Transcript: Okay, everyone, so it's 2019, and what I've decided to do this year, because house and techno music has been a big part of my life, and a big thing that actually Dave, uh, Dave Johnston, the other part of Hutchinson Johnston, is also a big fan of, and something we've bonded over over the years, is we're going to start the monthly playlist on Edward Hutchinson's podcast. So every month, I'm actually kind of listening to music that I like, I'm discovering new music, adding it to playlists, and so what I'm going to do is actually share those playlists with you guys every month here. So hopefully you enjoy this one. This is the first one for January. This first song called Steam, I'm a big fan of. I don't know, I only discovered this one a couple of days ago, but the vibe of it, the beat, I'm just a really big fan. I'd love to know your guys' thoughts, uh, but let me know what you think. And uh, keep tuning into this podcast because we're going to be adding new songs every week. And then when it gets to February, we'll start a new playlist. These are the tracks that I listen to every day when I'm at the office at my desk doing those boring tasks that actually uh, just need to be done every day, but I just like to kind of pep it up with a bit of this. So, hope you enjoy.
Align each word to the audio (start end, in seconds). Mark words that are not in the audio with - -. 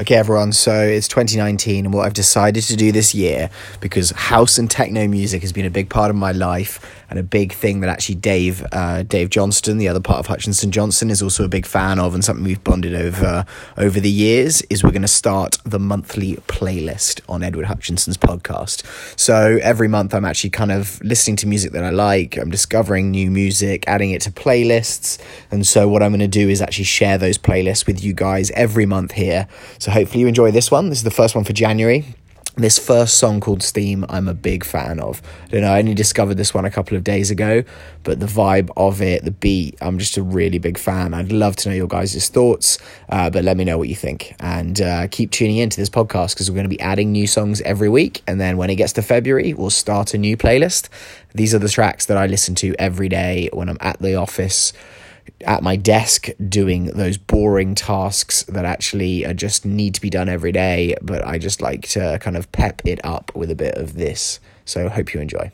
Okay, 0.00 0.14
everyone, 0.14 0.52
so 0.52 0.72
it's 0.72 1.06
2019, 1.06 1.84
and 1.84 1.92
what 1.92 2.06
I've 2.06 2.14
decided 2.14 2.64
to 2.64 2.76
do 2.76 2.92
this 2.92 3.14
year, 3.14 3.50
because 3.80 4.10
house 4.12 4.56
and 4.56 4.70
techno 4.70 5.06
music 5.06 5.42
has 5.42 5.52
been 5.52 5.66
a 5.66 5.70
big 5.70 5.90
part 5.90 6.08
of 6.08 6.16
my 6.16 6.32
life, 6.32 6.80
and 7.10 7.18
a 7.18 7.22
big 7.22 7.52
thing 7.52 7.80
that 7.80 7.90
actually 7.90 8.14
Dave, 8.14 8.64
uh, 8.72 9.02
Dave 9.02 9.28
Johnston, 9.28 9.76
the 9.76 9.88
other 9.88 10.00
part 10.00 10.18
of 10.18 10.28
Hutchinson 10.28 10.70
Johnston, 10.70 11.10
is 11.10 11.20
also 11.20 11.44
a 11.44 11.48
big 11.48 11.66
fan 11.66 11.98
of, 11.98 12.14
and 12.14 12.24
something 12.24 12.42
we've 12.42 12.64
bonded 12.64 12.94
over 12.94 13.44
over 13.76 14.00
the 14.00 14.10
years, 14.10 14.62
is 14.70 14.82
we're 14.82 14.92
going 14.92 15.02
to 15.02 15.08
start 15.08 15.58
the 15.66 15.78
monthly 15.78 16.36
playlist 16.48 17.20
on 17.28 17.42
Edward 17.42 17.66
Hutchinson's 17.66 18.16
podcast. 18.16 18.84
So 19.20 19.58
every 19.60 19.88
month, 19.88 20.14
I'm 20.14 20.24
actually 20.24 20.48
kind 20.48 20.72
of 20.72 21.02
listening 21.04 21.36
to 21.36 21.46
music 21.46 21.72
that 21.72 21.84
I 21.84 21.90
like, 21.90 22.38
I'm 22.38 22.50
discovering 22.50 23.10
new 23.10 23.30
music, 23.30 23.84
adding 23.86 24.12
it 24.12 24.22
to 24.22 24.30
playlists, 24.30 25.20
and 25.50 25.66
so 25.66 25.86
what 25.86 26.02
I'm 26.02 26.12
going 26.12 26.20
to 26.20 26.28
do 26.28 26.48
is 26.48 26.62
actually 26.62 26.84
share 26.84 27.18
those 27.18 27.36
playlists 27.36 27.86
with 27.86 28.02
you 28.02 28.14
guys 28.14 28.50
every 28.52 28.86
month 28.86 29.12
here. 29.12 29.48
So 29.82 29.90
hopefully 29.90 30.20
you 30.20 30.28
enjoy 30.28 30.52
this 30.52 30.70
one. 30.70 30.90
This 30.90 30.98
is 30.98 31.04
the 31.04 31.10
first 31.10 31.34
one 31.34 31.42
for 31.42 31.52
January. 31.52 32.04
This 32.54 32.78
first 32.78 33.18
song 33.18 33.40
called 33.40 33.64
Steam, 33.64 34.06
I'm 34.08 34.28
a 34.28 34.34
big 34.34 34.62
fan 34.62 35.00
of. 35.00 35.20
I 35.46 35.48
don't 35.48 35.62
know, 35.62 35.72
I 35.72 35.80
only 35.80 35.94
discovered 35.94 36.36
this 36.36 36.54
one 36.54 36.64
a 36.64 36.70
couple 36.70 36.96
of 36.96 37.02
days 37.02 37.32
ago, 37.32 37.64
but 38.04 38.20
the 38.20 38.26
vibe 38.26 38.70
of 38.76 39.02
it, 39.02 39.24
the 39.24 39.32
beat, 39.32 39.76
I'm 39.80 39.98
just 39.98 40.16
a 40.16 40.22
really 40.22 40.58
big 40.58 40.78
fan. 40.78 41.14
I'd 41.14 41.32
love 41.32 41.56
to 41.56 41.68
know 41.68 41.74
your 41.74 41.88
guys' 41.88 42.28
thoughts, 42.28 42.78
uh, 43.08 43.28
but 43.28 43.42
let 43.42 43.56
me 43.56 43.64
know 43.64 43.76
what 43.76 43.88
you 43.88 43.96
think. 43.96 44.36
And 44.38 44.80
uh, 44.80 45.08
keep 45.08 45.32
tuning 45.32 45.56
into 45.56 45.78
this 45.78 45.90
podcast 45.90 46.34
because 46.34 46.48
we're 46.48 46.54
going 46.54 46.70
to 46.70 46.76
be 46.76 46.78
adding 46.78 47.10
new 47.10 47.26
songs 47.26 47.60
every 47.62 47.88
week. 47.88 48.22
And 48.28 48.40
then 48.40 48.58
when 48.58 48.70
it 48.70 48.76
gets 48.76 48.92
to 48.92 49.02
February, 49.02 49.52
we'll 49.52 49.70
start 49.70 50.14
a 50.14 50.18
new 50.18 50.36
playlist. 50.36 50.90
These 51.34 51.56
are 51.56 51.58
the 51.58 51.68
tracks 51.68 52.06
that 52.06 52.16
I 52.16 52.26
listen 52.26 52.54
to 52.56 52.72
every 52.78 53.08
day 53.08 53.50
when 53.52 53.68
I'm 53.68 53.78
at 53.80 53.98
the 53.98 54.14
office 54.14 54.72
at 55.44 55.62
my 55.62 55.76
desk 55.76 56.28
doing 56.48 56.86
those 56.86 57.16
boring 57.16 57.74
tasks 57.74 58.42
that 58.44 58.64
actually 58.64 59.24
uh, 59.24 59.32
just 59.32 59.64
need 59.64 59.94
to 59.94 60.00
be 60.00 60.10
done 60.10 60.28
every 60.28 60.52
day, 60.52 60.94
but 61.02 61.26
I 61.26 61.38
just 61.38 61.60
like 61.60 61.88
to 61.88 62.18
kind 62.20 62.36
of 62.36 62.50
pep 62.52 62.82
it 62.84 63.00
up 63.04 63.34
with 63.34 63.50
a 63.50 63.56
bit 63.56 63.76
of 63.76 63.94
this. 63.94 64.40
So, 64.64 64.88
hope 64.88 65.12
you 65.12 65.20
enjoy. 65.20 65.50